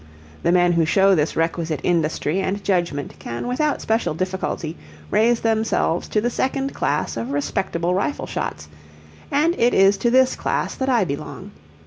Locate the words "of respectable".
7.17-7.93